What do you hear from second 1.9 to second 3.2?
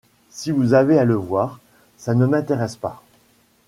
ça ne m’intéresse pas.